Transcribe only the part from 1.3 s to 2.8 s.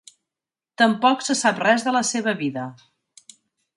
sap res de la seva vida.